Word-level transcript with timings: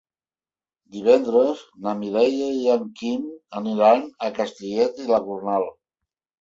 Divendres 0.95 1.61
na 1.83 1.93
Mireia 1.99 2.49
i 2.63 2.65
en 2.77 2.89
Quim 3.03 3.29
aniran 3.63 4.05
a 4.27 4.33
Castellet 4.41 5.07
i 5.07 5.09
la 5.15 5.25
Gornal. 5.31 5.73